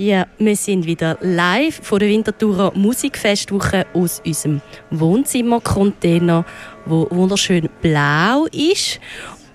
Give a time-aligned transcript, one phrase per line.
[0.00, 4.60] Ja, wir sind wieder live von der Winterthurer Musikfestwoche aus unserem
[4.92, 6.44] Wohnzimmercontainer,
[6.86, 9.00] wo wunderschön blau ist.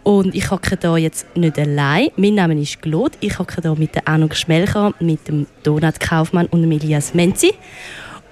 [0.03, 2.09] Und ich hocke hier jetzt nicht allein.
[2.17, 3.17] Mein Name ist Claude.
[3.21, 7.53] Ich hocke hier mit der Anuk Schmelcher, mit dem Donat Kaufmann und dem Elias Menzi.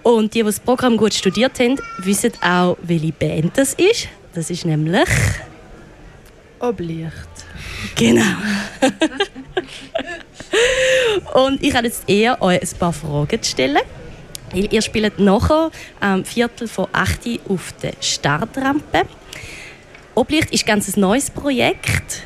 [0.04, 4.10] Und die, die das Programm gut studiert haben, wissen auch, welche Band das ist.
[4.34, 5.08] Das ist nämlich...
[6.60, 7.30] Oblicht.
[7.96, 8.36] Genau.
[11.34, 13.82] und ich habe jetzt eher euch ein paar Fragen zu stellen.
[14.54, 19.04] Ihr spielt nachher am Viertel vor 8 Uhr auf der Startrampe.
[20.14, 22.24] Oblicht ist ganz ein neues Projekt.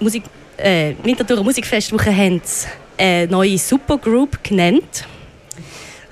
[0.00, 0.24] Musik,
[0.56, 2.66] äh, Winterthur Musikfestwoche haben es
[2.98, 5.04] eine neue Supergroup genannt.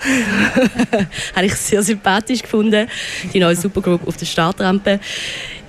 [1.34, 2.88] habe ich sehr sympathisch gefunden,
[3.32, 5.00] die neue Supergroup auf der Startrampe.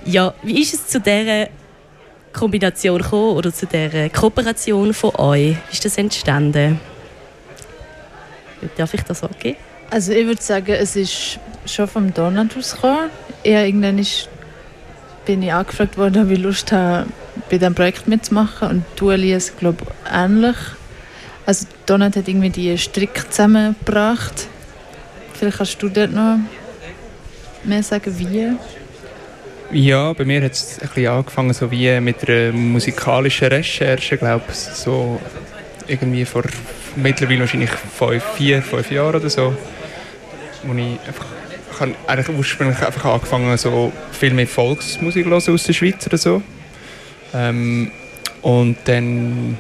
[0.06, 1.48] Ja, wie ist es zu dieser
[2.36, 5.56] Kombination gekommen oder zu der Kooperation von euch?
[5.56, 6.80] Wie ist das entstanden?
[8.78, 9.56] Darf ich das sagen?
[9.90, 13.10] Also ich würde sagen, es ist schon vom Donut ausgekommen.
[13.44, 14.30] Eher irgendwann ist,
[15.26, 17.08] bin ich angefragt worden, ob ich Lust habe,
[17.50, 18.70] bei diesem Projekt mitzumachen.
[18.70, 20.58] Und du, Elias, glaube ähnlich.
[21.46, 24.48] Also Donut hat irgendwie die Strick zusammengebracht.
[25.34, 26.40] Vielleicht kannst du dort noch
[27.64, 28.56] mehr sagen, wie?
[29.76, 34.56] Ja, bei mir hat es ein angefangen so wie mit einer musikalischen Recherche, glaube ich,
[34.56, 35.20] so
[35.86, 36.44] irgendwie vor
[36.96, 39.54] mittlerweile wahrscheinlich fünf, vier, fünf Jahren oder so,
[40.64, 41.26] wo ich einfach
[41.74, 46.42] ich habe eigentlich ursprünglich einfach angefangen, so viel mehr Volksmusik aus der Schweiz oder so.
[47.34, 47.92] Ähm,
[48.44, 49.58] und dann,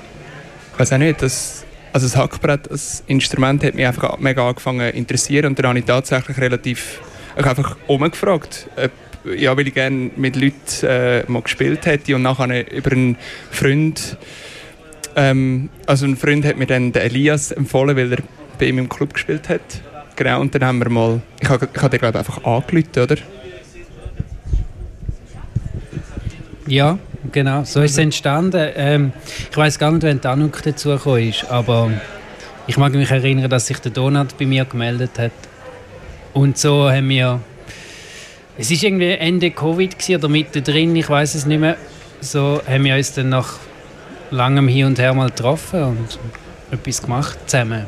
[0.71, 4.91] ich weiß auch nicht, das, also das Hackbrett als Instrument hat mich einfach mega angefangen
[4.91, 7.01] zu interessieren und dann habe ich tatsächlich relativ
[7.37, 8.91] ich einfach umgefragt, ob
[9.37, 13.17] ja, weil ich gerne mit Leuten äh, mal gespielt hätte und nachher über einen
[13.51, 14.17] Freund,
[15.15, 18.19] ähm, also ein Freund hat mir dann den Elias empfohlen, weil er
[18.59, 19.61] bei ihm im Club gespielt hat.
[20.15, 23.17] Genau, und dann haben wir mal, ich habe hab den glaube einfach angerufen, oder?
[26.67, 26.97] Ja,
[27.31, 28.71] genau, so ist es entstanden.
[28.75, 29.11] Ähm,
[29.51, 31.91] ich weiß gar nicht, wann Anuk dazugekommen ist, aber
[32.65, 35.31] ich mag mich erinnern, dass sich der Donat bei mir gemeldet hat.
[36.33, 37.39] Und so haben wir
[38.57, 41.77] es war irgendwie Ende Covid oder mittendrin, ich weiß es nicht mehr.
[42.21, 43.55] So haben wir uns dann nach
[44.31, 46.19] langem Hin und Her mal getroffen und
[46.71, 47.85] etwas gemacht zusammen.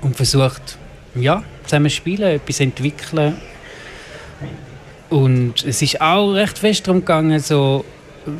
[0.00, 0.78] Und versucht,
[1.14, 3.36] ja, zusammen zu spielen, etwas entwickeln.
[5.08, 7.84] Und es ist auch recht fest darum gegangen, so,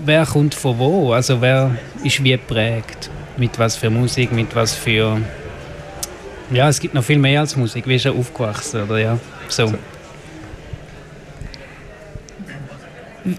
[0.05, 4.75] wer kommt von wo, also wer ist wie geprägt, mit was für Musik, mit was
[4.75, 5.21] für...
[6.53, 9.19] Ja, es gibt noch viel mehr als Musik, wie ist er aufgewachsen, oder ja,
[9.49, 9.73] so.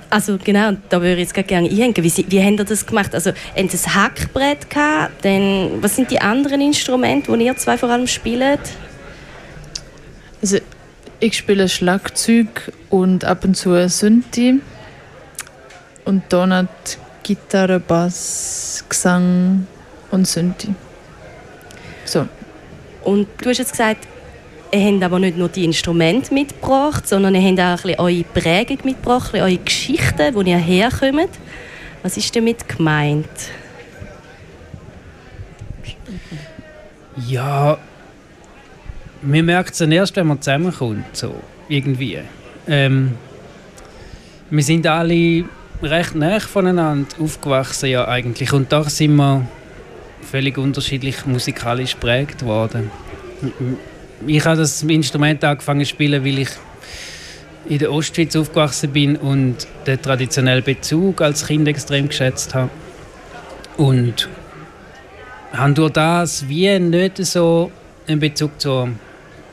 [0.10, 1.96] Also genau, da würde ich jetzt gerne einhängen.
[1.98, 3.14] Wie, wie habt ihr das gemacht?
[3.14, 5.24] Also, habt ihr ein Hackbrett gehabt?
[5.24, 8.60] Dann, was sind die anderen Instrumente, die ihr zwei vor allem spielt?
[10.42, 10.58] Also,
[11.20, 14.60] ich spiele Schlagzeug und ab und zu Synthi.
[16.04, 16.68] Und Donut
[17.24, 19.68] Gitarre, Bass, Gesang
[20.10, 20.74] und Synthi.
[22.06, 22.28] So.
[23.04, 24.08] Und du hast jetzt gesagt,
[24.74, 28.78] Ihr habt aber nicht nur die Instrumente mitgebracht, sondern ihr habt auch ein eure Prägung
[28.86, 31.30] mitgebracht, eure Geschichten, wo ihr herkommt.
[32.04, 33.28] Was ist damit gemeint?
[37.28, 37.78] Ja,
[39.22, 41.36] man merkt es dann erst, wenn man zusammenkommt, so
[41.68, 42.20] irgendwie.
[42.66, 43.16] Ähm,
[44.50, 45.44] wir sind alle
[45.84, 48.54] recht nah voneinander aufgewachsen, ja eigentlich.
[48.54, 49.46] Und da sind wir
[50.22, 52.90] völlig unterschiedlich musikalisch geprägt worden
[54.28, 56.50] ich habe das Instrument angefangen zu spielen, weil ich
[57.68, 62.70] in der Ostschweiz aufgewachsen bin und den traditionellen Bezug als Kind extrem geschätzt habe.
[63.78, 64.30] Und
[65.54, 67.72] habe durch das wie nicht so
[68.08, 68.90] einen Bezug zur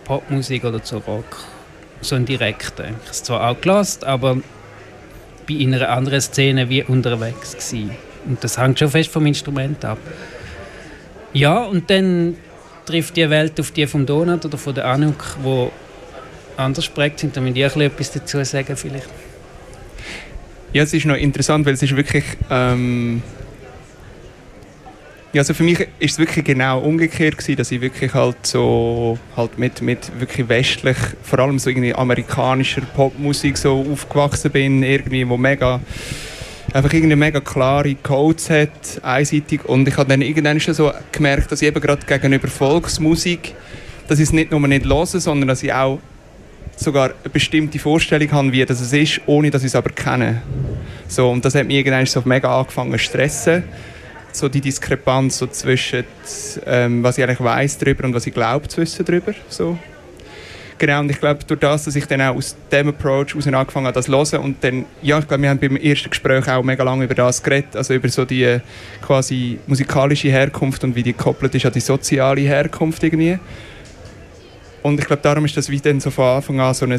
[0.05, 1.39] Popmusik oder zur Rock,
[2.00, 2.87] so einen direkten.
[2.87, 4.39] Ich habe es zwar auch gelost, aber
[5.47, 7.91] bin in einer anderen Szene wie unterwegs gewesen.
[8.27, 9.99] Und das hängt schon fest vom Instrument ab.
[11.33, 12.37] Ja, und dann
[12.88, 15.70] trifft die Welt auf die vom Donut oder von der Anuk, wo
[16.56, 17.37] anders prägt sind.
[17.37, 19.08] Da müsst ihr etwas dazu sagen vielleicht.
[20.73, 22.25] Ja, es ist noch interessant, weil es ist wirklich...
[22.50, 23.23] Ähm
[25.35, 29.19] ja, also für mich ist es wirklich genau umgekehrt gewesen, dass ich wirklich halt so
[29.37, 35.29] halt mit, mit wirklich westlich, vor allem so irgendwie amerikanischer Popmusik so aufgewachsen bin, irgendwie
[35.29, 35.81] wo mega
[36.73, 39.65] einfach irgendwie mega klare Codes hat, einseitig.
[39.65, 43.55] Und ich habe dann irgendwann schon so gemerkt, dass ich eben gerade gegenüber Volksmusik,
[44.06, 45.99] dass ich es nicht nur nicht höre, sondern dass ich auch
[46.76, 50.43] sogar eine bestimmte Vorstellung habe, wie das ist, ohne dass ich es aber kenne.
[51.09, 53.65] So, und das hat mich irgendwann so mega angefangen zu stressen.
[54.32, 56.05] so die Diskrepanz so zwischen
[56.67, 59.35] ähm, was ich eigentlich weiß darüber und was ich glaube zu wissen darüber.
[59.49, 59.79] So.
[60.79, 63.87] Genau, und ich glaube, durch das, dass ich dann auch aus dem Approach aus angefangen
[63.87, 66.63] habe, das zu hören und dann, ja, ich glaube, wir haben beim ersten Gespräch auch
[66.63, 68.61] mega lange über das geredet, also über so die äh,
[69.03, 73.41] quasi musikalische Herkunft und wie die gekoppelt ist an die soziale Herkunft irgendwie.
[74.85, 76.97] Und ich glaube, darum ist das wie dann so von Anfang an so ein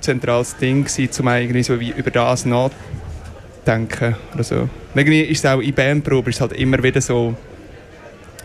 [0.00, 4.68] zentrales Ding gewesen, um irgendwie so wie über das nachzudenken oder so.
[4.94, 7.34] irgendwie ist es auch in Bandprobe ist halt immer wieder so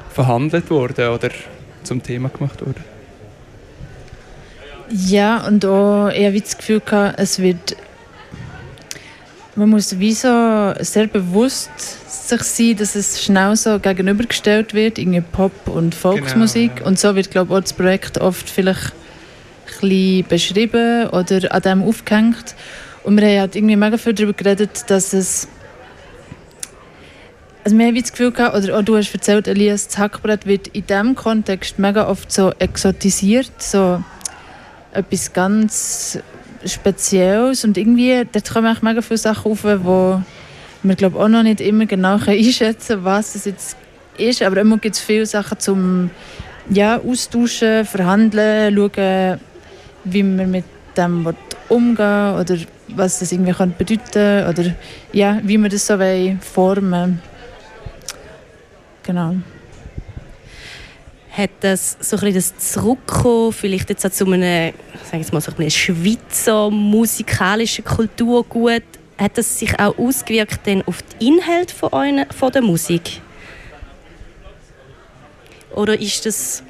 [0.10, 1.30] verhandelt worden oder
[1.84, 3.01] zum Thema gemacht worden.
[4.94, 7.76] Ja, und auch eher wie das Gefühl gehabt, es wird.
[9.56, 11.70] Man muss wie so sehr bewusst
[12.28, 16.76] sich sein, dass es schnell so gegenübergestellt wird, irgendwie Pop- und Volksmusik.
[16.76, 16.88] Genau, ja.
[16.88, 18.94] Und so wird, glaube ich, auch das Projekt oft vielleicht
[19.84, 22.56] ein beschrieben oder an dem aufgehängt.
[23.04, 25.48] Und wir haben halt irgendwie mega viel darüber geredet, dass es.
[27.64, 30.68] Also wir haben das Gefühl gehabt, oder auch du hast erzählt, Elias, das Hackbrett wird
[30.70, 34.04] in diesem Kontext mega oft so exotisiert, so
[34.94, 36.20] etwas ganz
[36.66, 40.22] Spezielles und irgendwie, dort kommen auch mega viele Sachen auf, wo
[40.84, 43.78] man glaube auch noch nicht immer genau einschätzen kann, was es jetzt
[44.18, 46.12] ist, aber immer gibt es viele Sachen zum
[46.70, 49.40] ja, austauschen, verhandeln, schauen,
[50.04, 50.66] wie man mit
[50.96, 51.28] dem
[51.70, 52.58] umgehen oder
[52.90, 54.76] was das irgendwie kann bedeuten oder
[55.14, 55.98] ja, wie wir das so
[56.42, 57.22] formen.
[59.04, 59.36] Genau
[61.32, 64.74] hat das so ein bisschen das Zurückkommen, vielleicht jetzt auch zu einem,
[65.10, 68.84] sagen wir mal, so einem Schweizer musikalischen Kulturgut,
[69.18, 73.22] hat das sich auch ausgewirkt denn auf den Inhalt von, euren, von der Musik?
[75.74, 76.64] Oder ist das,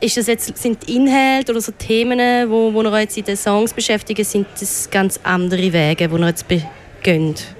[0.00, 3.72] ist das jetzt, sind die Inhalte oder so Themen, wo, wo jetzt in den Songs
[3.72, 7.53] beschäftigt, sind das ganz andere Wege, die ihr jetzt begeht?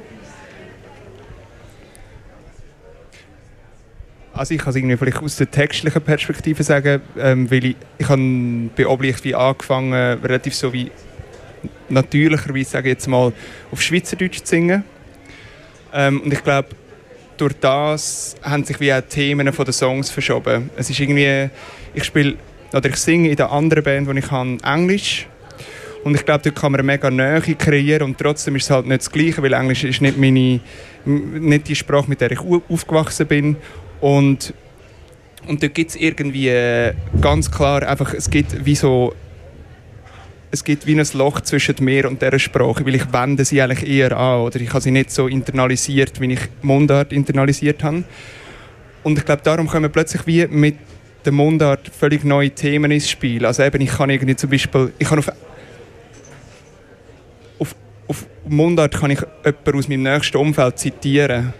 [4.37, 8.71] Also ich kann es vielleicht aus der textlichen Perspektive sagen, ähm, weil ich, ich habe
[8.77, 10.91] bei Oblicht wie angefangen, relativ so wie
[11.89, 13.33] natürlicherweise, sage ich jetzt mal,
[13.71, 14.83] auf Schweizerdeutsch zu singen.
[15.93, 16.69] Ähm, und ich glaube,
[17.37, 20.69] durch das haben sich wie auch Themen der Songs verschoben.
[20.77, 21.49] Es ist irgendwie,
[21.95, 22.35] ich spiele,
[22.73, 25.29] oder ich singe in der anderen Band, die ich habe, Englisch.
[26.03, 28.87] Und ich glaube, dort kann man eine mega Nähe kreieren und trotzdem ist es halt
[28.87, 30.61] nicht das Gleiche, weil Englisch ist nicht meine,
[31.05, 33.57] nicht die Sprache, mit der ich aufgewachsen bin.
[34.05, 34.53] Und,
[35.49, 36.93] und da gibt es irgendwie äh,
[37.23, 39.15] ganz klar einfach, es gibt wie so
[40.51, 43.89] es gibt wie ein Loch zwischen mir und dieser Sprache, weil ich wende sie eigentlich
[43.89, 48.05] eher an oder ich habe sie nicht so internalisiert, wie ich Mundart internalisiert habe.
[49.05, 50.77] Und ich glaube, darum kommen plötzlich wie mit
[51.25, 53.47] der Mundart völlig neue Themen ins Spiel.
[53.47, 55.31] Also eben, ich kann irgendwie zum Beispiel, ich kann auf,
[57.59, 61.55] auf, Mundart kann ich jemanden aus meinem nächsten Umfeld zitieren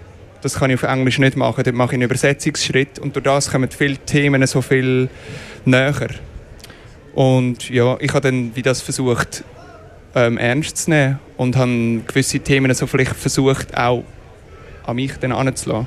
[0.45, 1.65] das kann ich auf Englisch nicht machen.
[1.65, 5.09] Dort mache ich einen Übersetzungsschritt und durch das kommen viele Themen so viel
[5.65, 6.11] näher.
[7.15, 9.43] Und ja, ich habe dann wie das versucht
[10.15, 14.05] ähm, ernst zu nehmen und habe gewisse Themen so vielleicht versucht auch
[14.87, 15.87] an mich dann anzulassen.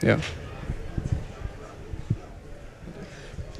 [0.00, 0.16] Ja.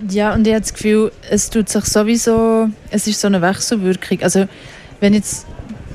[0.09, 4.23] Ja, und ich habe das Gefühl, es tut sich sowieso, es ist so eine Wechselwirkung.
[4.23, 4.49] Also
[4.99, 5.47] wenn jetzt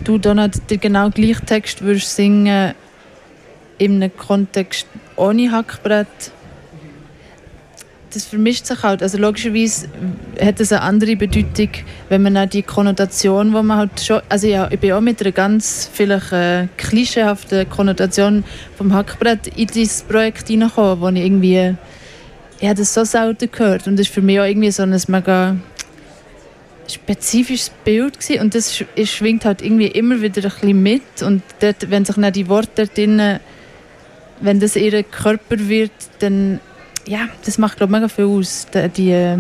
[0.04, 2.76] du Donald den genau gleichen Text würdest singen
[3.78, 6.08] in einem Kontext ohne Hackbrett,
[8.14, 9.04] das vermischt sich halt.
[9.04, 9.90] Also logischerweise
[10.42, 11.70] hat es eine andere Bedeutung,
[12.10, 15.22] wenn man auch die Konnotation, wo man halt schon, also ja, ich bin auch mit
[15.22, 18.44] einer ganz vielleicht äh, klischeehaften Konnotation
[18.78, 21.76] vom Hackbrett in dieses Projekt hineingekommen, wo ich irgendwie,
[22.60, 25.00] ich habe das so selten gehört und das ist für mich auch irgendwie so ein
[25.08, 25.56] mega
[26.90, 28.42] spezifisches Bild gewesen.
[28.42, 32.32] und das schwingt halt irgendwie immer wieder ein bisschen mit und dort, wenn sich dann
[32.34, 32.98] die Worte dort
[34.42, 36.60] wenn das ihr Körper wird, dann
[37.08, 38.68] ja, das macht glaube ich mega viel aus.
[38.98, 39.36] Die,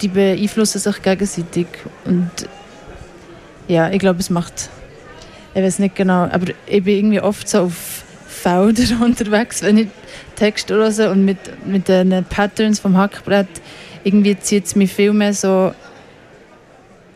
[0.00, 1.66] die beeinflussen sich gegenseitig
[2.04, 2.30] und
[3.68, 4.70] ja, ich glaube, es macht,
[5.54, 9.88] ich weiß nicht genau, aber ich bin irgendwie oft so auf Feldern unterwegs, wenn ich
[10.36, 13.48] Text höre und mit, mit den Patterns vom Hackbrett
[14.04, 15.72] irgendwie zieht es mich viel mehr so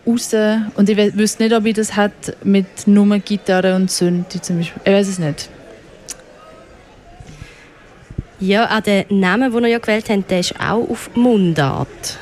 [0.06, 0.34] raus
[0.75, 4.82] und ich wüsste nicht, ob ich das hätte mit nur Gitarre und Synthi zum Beispiel.
[4.84, 5.49] Ich weiß es nicht.
[8.40, 12.18] Ja, auch der Name, den ihr ja gewählt habt, der ist auch auf Mundart.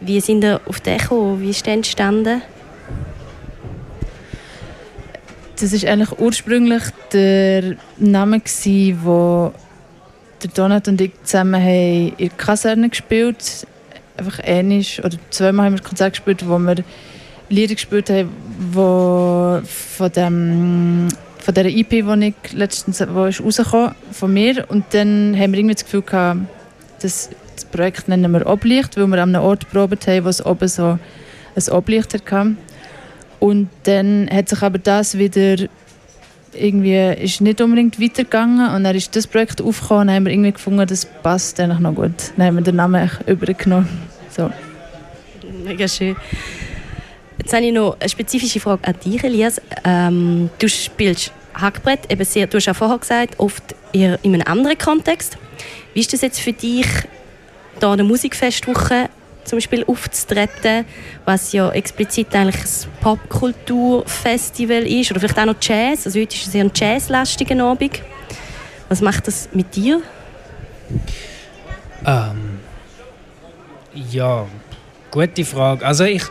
[0.00, 1.40] Wie sind ihr auf den gekommen?
[1.40, 2.42] Wie ist der entstanden?
[5.60, 9.52] Das ist eigentlich ursprünglich der Name, den
[10.42, 13.66] der Donat und ich zusammen haben in der Kaserne gespielt
[14.16, 15.02] Einfach ähnlich.
[15.04, 16.76] Oder zweimal haben wir Konzert gespielt, wo wir
[17.48, 23.94] Lieder gespielt haben, die von dem von dieser EP, die ich letztens wo ist rausgekommen,
[24.12, 24.64] von mir.
[24.68, 26.40] Und dann haben wir irgendwie das Gefühl gehabt,
[27.00, 30.44] das, das Projekt nennen wir Oblicht, weil wir an einem Ort probiert haben, wo es
[30.44, 30.98] oben so
[31.54, 32.56] ein Oblicht hatte.
[33.40, 35.68] Und dann hat sich aber das wieder
[36.54, 40.52] irgendwie ist nicht unbedingt weitergegangen und dann ist das Projekt aufgekommen und haben wir irgendwie
[40.52, 42.32] gefunden, das passt eigentlich noch gut.
[42.36, 43.88] Dann haben wir den Namen übergenommen.
[44.30, 44.50] So.
[45.64, 46.16] Mega schön.
[47.38, 49.60] Jetzt habe ich noch eine spezifische Frage an dich, Elias.
[49.84, 54.46] Ähm, du spielst Hackbrett, eben sehr, du hast auch vorher gesagt, oft eher in einem
[54.46, 55.38] anderen Kontext.
[55.94, 56.86] Wie ist das jetzt für dich,
[57.80, 59.08] da eine Musikfestwoche
[59.44, 60.84] zum Beispiel aufzutreten,
[61.24, 66.06] was ja explizit eigentlich ein Popkulturfestival ist oder vielleicht auch noch Jazz.
[66.06, 68.02] Also heute ist es eher ein jazzlastiger Abend.
[68.88, 70.02] Was macht das mit dir?
[72.04, 72.60] Ähm,
[73.94, 74.46] ja,
[75.10, 75.84] gute Frage.
[75.84, 76.22] Also ich,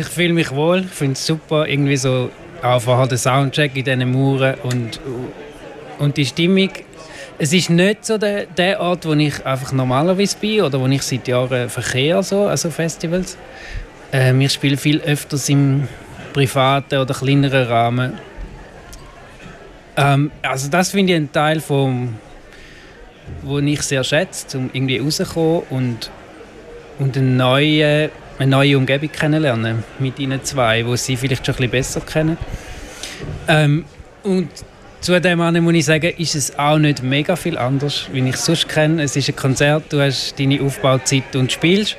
[0.00, 2.30] ich fühle mich wohl, ich finde es super, irgendwie so
[2.62, 5.00] einfach halt der Soundcheck in diesen Mauern und,
[5.98, 6.70] und die Stimmung
[7.38, 11.02] es ist nicht so der, der Ort, wo ich einfach normalerweise bin oder wo ich
[11.02, 13.36] seit Jahren verkehre, so, also Festivals.
[14.12, 15.88] Ähm, ich spiele viel öfters im
[16.32, 18.12] privaten oder kleineren Rahmen.
[19.96, 22.14] Ähm, also das finde ich ein Teil vom,
[23.42, 26.10] wo ich sehr schätze, um irgendwie rauszukommen und,
[27.00, 31.70] und eine neue, eine neue Umgebung kennenlernen mit ihnen zwei, wo sie vielleicht schon ein
[31.70, 32.36] bisschen besser kennen.
[33.48, 33.84] Ähm,
[34.22, 34.50] und
[35.04, 38.70] Zudem muss ich sagen, ist es auch nicht mega viel anders, wie ich es sonst
[38.70, 39.02] kenne.
[39.02, 41.98] Es ist ein Konzert, du hast deine Aufbauzeit und spielst.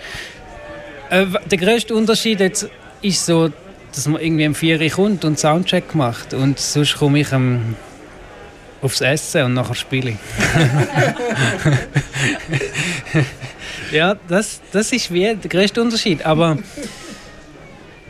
[1.12, 2.68] Äh, der grösste Unterschied jetzt
[3.04, 3.52] ist so,
[3.94, 6.34] dass man irgendwie am 4 Uhr kommt und Soundcheck macht.
[6.34, 7.76] Und sonst komme ich ähm,
[8.82, 10.18] aufs Essen und nachher spiele ich.
[13.96, 16.26] ja, das, das ist wie der grösste Unterschied.
[16.26, 16.58] Aber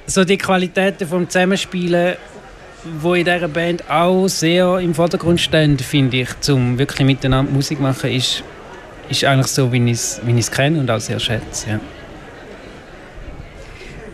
[0.06, 2.16] so die Qualitäten vom Zusammenspielen
[3.02, 7.80] wo in dieser Band auch sehr im Vordergrund stehen, finde ich, zum wirklich miteinander Musik
[7.80, 8.44] machen, ist,
[9.10, 11.72] ist eigentlich so, wie ich es kenne und auch sehr schätze.
[11.72, 11.80] Ja.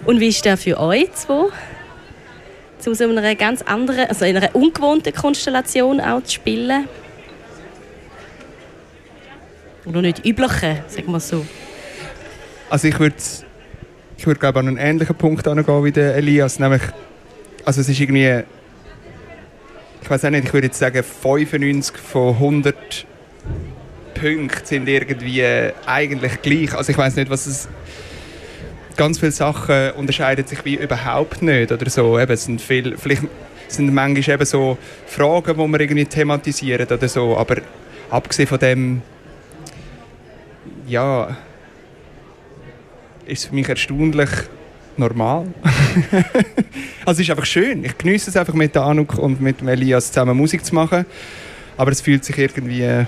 [0.05, 1.49] Und wie ist das für euch zwei?
[2.79, 6.87] Zu so einer ganz anderen, also in einer ungewohnten Konstellation auch zu spielen?
[9.85, 11.45] Oder nicht üblichen, sagen wir so.
[12.69, 13.15] Also ich würde
[14.17, 16.81] ich würd, glaube an einen ähnlichen Punkt angehen wie der Elias, nämlich
[17.65, 18.43] also es ist irgendwie
[20.01, 23.05] ich weiß auch nicht, ich würde jetzt sagen, 95 von 100
[24.15, 25.43] Punkten sind irgendwie
[25.85, 26.73] eigentlich gleich.
[26.75, 27.69] Also ich weiß nicht, was es
[28.97, 32.19] ganz viele Sachen unterscheiden sich wie überhaupt nicht oder so.
[32.19, 33.23] Eben, es sind viel, vielleicht
[33.67, 37.37] sind manchmal eben so Fragen, die man irgendwie thematisieren oder so.
[37.37, 37.57] Aber
[38.09, 39.01] abgesehen von dem,
[40.91, 41.37] ja,
[43.25, 44.29] ist für mich erstaunlich,
[44.97, 45.47] normal.
[47.05, 47.85] also es ist einfach schön.
[47.85, 51.05] Ich genieße es einfach mit Anuk und mit Elias zusammen Musik zu machen.
[51.77, 53.05] Aber es fühlt sich irgendwie, äh,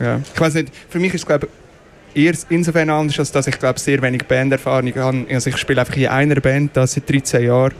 [0.00, 0.72] ja, ich weiß nicht.
[0.88, 1.48] Für mich ist es glaube
[2.14, 5.26] eher insofern anders, als dass ich glaube sehr wenig Banderfahrung habe.
[5.28, 7.74] Also ich spiele einfach in einer Band das seit 13 Jahren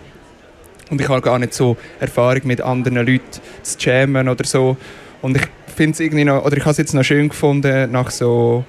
[0.90, 4.76] und ich habe gar nicht so Erfahrung mit anderen Leuten zu jammen oder so.
[5.22, 8.10] Und ich finde es irgendwie noch, oder ich habe es jetzt noch schön gefunden nach
[8.10, 8.64] so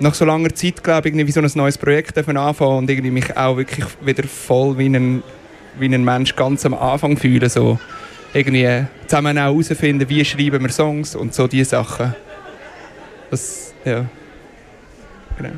[0.00, 3.36] nach so langer Zeit, glaube ich, irgendwie so ein neues Projekt anfangen und irgendwie mich
[3.36, 5.22] auch wirklich wieder voll wie ein,
[5.78, 7.48] wie ein Mensch ganz am Anfang fühlen.
[7.48, 7.78] So
[8.32, 12.14] irgendwie zusammen auch herausfinden, wie schreiben wir Songs und so diese Sachen.
[13.30, 14.06] Das, ja.
[15.36, 15.52] Genau.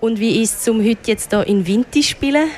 [0.00, 2.48] Und wie ist es, um heute jetzt hier in Vinti zu spielen?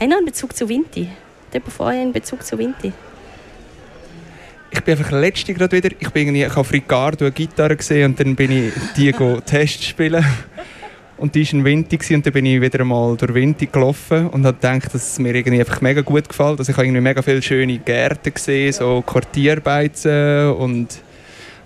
[0.00, 1.08] Haben einen Bezug zu Vinti?
[1.52, 2.92] Jemand euch einen Bezug zu Vinti?
[4.70, 8.10] Ich bin einfach letzte gerade wieder, ich bin irgendwie, ich habe Ricardo eine Gitarre gesehen
[8.10, 9.12] und dann bin ich die
[9.46, 10.24] Test spielen
[11.16, 14.44] und die war ein Winter und dann bin ich wieder einmal durch Winter gelaufen und
[14.44, 16.58] habe gedacht, dass es mir irgendwie einfach mega gut gefällt.
[16.58, 21.00] Also ich habe irgendwie mega viele schöne Gärten gesehen, so Quartierbeizen und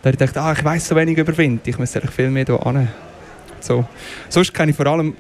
[0.01, 2.31] da habe ich gedacht, ah, ich weiß so wenig über Winter, ich müsste eigentlich viel
[2.31, 2.89] mehr hier hin.
[3.61, 3.85] So.
[4.29, 5.15] Sonst kenne ich vor allem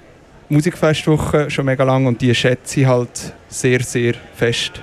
[0.48, 4.80] Musikfestwochen schon mega lange und die schätze ich halt sehr, sehr fest.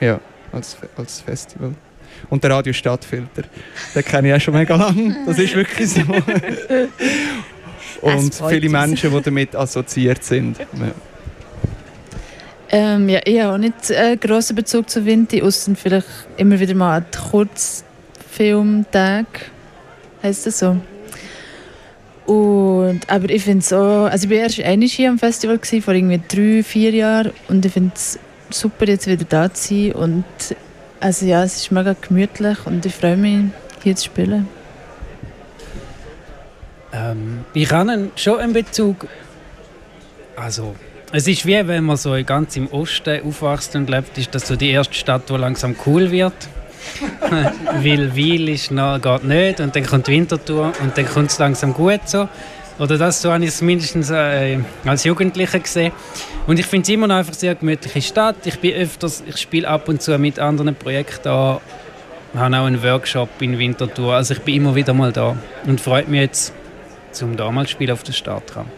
[0.00, 0.18] Ja,
[0.52, 1.74] als, als Festival
[2.28, 3.42] und der Radiostadtfilter.
[3.94, 5.16] Den kenne ich auch schon mega lange.
[5.26, 6.02] Das ist wirklich so.
[8.02, 10.58] und viele Menschen, die damit assoziiert sind.
[10.58, 10.66] Ja.
[12.72, 16.74] Ähm, ja, ich habe auch nicht einen grossen Bezug zu Vinti, außer vielleicht immer wieder
[16.74, 19.26] mal an Kurzfilmtag.
[20.22, 20.76] Heißt das so?
[22.26, 25.82] Und, aber ich finde es auch, also ich war erst einmal hier am Festival, gewesen,
[25.82, 29.92] vor irgendwie drei, vier Jahren und ich finde es super, jetzt wieder da zu sein
[29.92, 30.24] und
[31.00, 33.46] also ja, es ist mega gemütlich und ich freue mich,
[33.82, 34.48] hier zu spielen.
[36.92, 39.06] Ähm, ich habe schon einen Bezug.
[40.36, 40.74] Also,
[41.12, 44.56] es ist wie wenn man so ganz im Osten aufwachst und lebt, ist das so
[44.56, 46.34] die erste Stadt, die langsam cool wird.
[47.82, 51.38] Weil Wil ist noch, geht nicht und dann kommt die Wintertour und dann kommt es
[51.38, 52.28] langsam gut so.
[52.80, 55.92] Oder das, so habe ich es mindestens äh, als Jugendlicher gesehen.
[56.46, 58.36] Und ich finde es immer noch einfach sehr gemütliche Stadt.
[58.46, 61.60] Ich bin öfters, ich spiele ab und zu mit anderen Projekten da.
[62.32, 64.14] Ich habe auch einen Workshop in Winterthur.
[64.14, 66.54] Also ich bin immer wieder mal da und freut mich jetzt,
[67.12, 68.70] zum damals spielen auf der Startramp.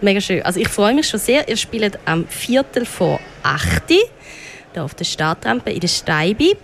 [0.00, 0.42] Mega schön.
[0.42, 1.48] Also ich freue mich schon sehr.
[1.48, 3.96] Ihr spielt am Viertel vor 8 Uhr
[4.72, 6.56] hier auf der Startrampe in der Steibi.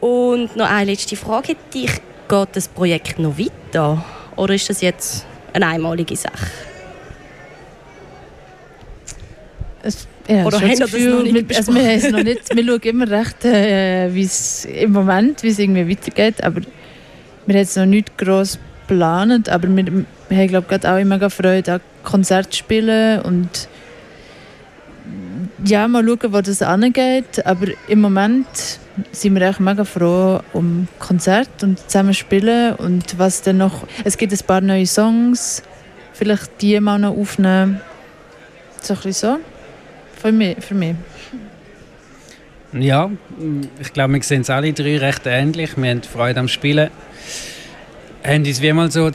[0.00, 1.92] Und noch eine letzte Frage hätte ich.
[2.28, 4.04] Geht das Projekt noch weiter?
[4.38, 6.46] Oder ist das jetzt eine einmalige Sache?
[9.82, 12.64] Es, ja, Oder haben das das noch nicht wir, also wir, es noch nicht, wir
[12.64, 17.60] schauen immer recht, äh, wie es im Moment, wie es irgendwie weitergeht, aber wir haben
[17.60, 21.80] jetzt noch nicht gross geplant, aber wir, wir haben glaube ich auch immer Freude an
[22.04, 23.68] Konzert spielen und
[25.64, 28.46] ja, mal schauen, wo das angeht, aber im Moment
[29.12, 34.16] sind wir echt mega froh um Konzert und zusammen spielen und was dann noch, es
[34.16, 35.62] gibt ein paar neue Songs,
[36.12, 37.80] vielleicht die mal noch aufnehmen,
[38.82, 39.38] so ein bisschen so.
[40.20, 40.56] Für mich.
[40.60, 40.96] Für mich.
[42.72, 43.10] Ja,
[43.80, 45.76] ich glaube, wir sehen es alle drei recht ähnlich.
[45.76, 46.90] Wir haben Freude am Spielen.
[48.24, 49.10] Haben uns wie mal so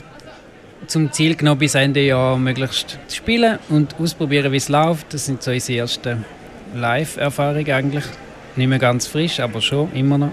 [0.86, 5.12] zum Ziel genommen, bis Ende Jahr möglichst zu spielen und ausprobieren, wie es läuft.
[5.14, 6.24] Das sind so unsere ersten
[6.74, 8.04] Live-Erfahrungen eigentlich.
[8.56, 10.32] Nicht mehr ganz frisch, aber schon immer noch.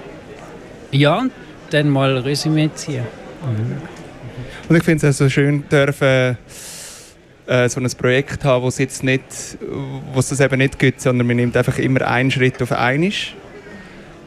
[0.92, 1.32] Ja, und
[1.72, 3.06] dann mal Resümee ziehen.
[4.70, 6.38] Und ich finde es auch so schön, dürfen
[7.48, 9.24] äh, so ein Projekt haben, wo es jetzt nicht,
[10.14, 13.12] wo es das eben nicht gibt, sondern man nimmt einfach immer einen Schritt auf einmal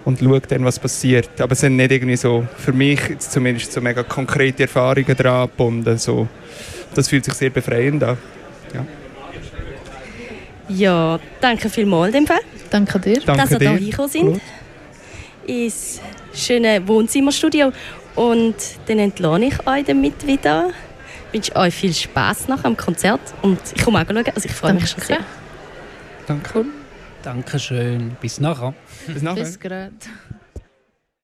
[0.05, 1.41] und schaut dann, was passiert.
[1.41, 5.49] Aber es sind nicht irgendwie so, für mich jetzt zumindest so mega konkrete Erfahrungen daran
[5.49, 5.97] gebunden.
[5.99, 6.29] So.
[6.95, 8.19] Das fühlt sich sehr befreiend an.
[8.75, 8.87] Ja.
[10.69, 12.41] Ja, danke vielmals in dem Fall,
[12.75, 13.21] Danke dir.
[13.21, 13.71] Danke dass ihr dir.
[13.71, 14.41] hier reingekommen sind.
[15.47, 16.01] Ins
[16.35, 17.73] schöne Wohnzimmerstudio.
[18.17, 20.71] Und dann entlohne ich euch damit wieder.
[21.31, 23.21] Ich wünsche euch viel Spaß nach am Konzert.
[23.43, 24.27] Und ich komme auch schauen.
[24.27, 25.21] Also ich freue mich schon sehr.
[26.27, 26.65] Danke.
[27.23, 28.17] Dankeschön.
[28.21, 28.75] Bis nachher.
[29.07, 29.45] Bis nachher.
[29.45, 29.93] Bis gerade.